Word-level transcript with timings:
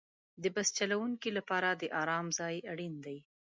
د 0.43 0.45
بس 0.55 0.67
چلوونکي 0.77 1.29
لپاره 1.37 1.69
د 1.81 1.83
آرام 2.01 2.27
ځای 2.39 2.55
اړین 2.71 2.93
دی. 3.05 3.17